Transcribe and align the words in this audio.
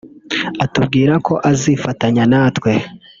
atubwira 0.65 1.13
ko 1.25 1.33
azifatanya 1.51 2.23
natwe 2.31 2.71